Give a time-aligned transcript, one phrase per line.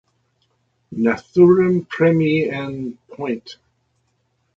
[0.91, 3.57] Nathuram Premi and Pt.